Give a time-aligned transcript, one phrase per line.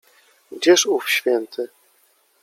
[0.51, 1.67] Gdzież ów święty?